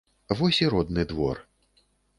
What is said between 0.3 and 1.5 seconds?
Вось і родны двор!